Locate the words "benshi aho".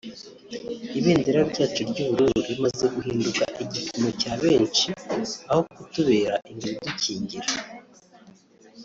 4.43-5.61